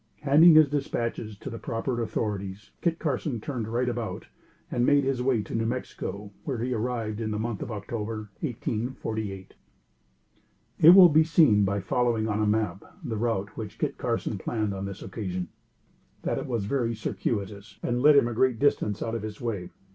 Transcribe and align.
Handing 0.21 0.55
his 0.55 0.67
dispatches 0.67 1.37
to 1.37 1.51
the 1.51 1.59
proper 1.59 2.01
authorities, 2.01 2.71
Kit 2.81 2.97
Carson 2.97 3.39
turned 3.39 3.67
right 3.67 3.87
about 3.87 4.25
and 4.71 4.83
made 4.83 5.03
his 5.03 5.21
way 5.21 5.43
to 5.43 5.53
New 5.53 5.67
Mexico, 5.67 6.31
where 6.43 6.57
he 6.57 6.73
arrived 6.73 7.21
in 7.21 7.29
the 7.29 7.37
month 7.37 7.61
of 7.61 7.71
October, 7.71 8.31
1848. 8.39 9.53
It 10.79 10.89
will 10.89 11.07
be 11.09 11.23
seen 11.23 11.63
by 11.65 11.79
following 11.81 12.27
on 12.27 12.41
a 12.41 12.47
map 12.47 12.83
the 13.03 13.15
route 13.15 13.55
which 13.55 13.77
Kit 13.77 13.99
Carson 13.99 14.39
planned 14.39 14.73
on 14.73 14.85
this 14.85 15.03
occasion, 15.03 15.49
that 16.23 16.39
it 16.39 16.47
was 16.47 16.65
very 16.65 16.95
circuitous, 16.95 17.77
and 17.83 18.01
led 18.01 18.15
him 18.15 18.27
a 18.27 18.33
great 18.33 18.57
distance 18.57 19.03
out 19.03 19.13
of 19.13 19.21
his 19.21 19.39
way. 19.39 19.69